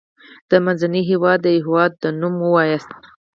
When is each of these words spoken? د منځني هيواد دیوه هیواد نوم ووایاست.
د 0.49 0.51
منځني 0.65 1.01
هيواد 1.09 1.39
دیوه 1.45 1.57
هیواد 1.65 1.91
نوم 2.21 2.35
ووایاست. 2.41 2.91